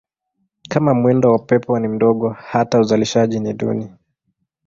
[0.69, 3.89] Kama mwendo wa upepo ni mdogo hata uzalishaji ni duni.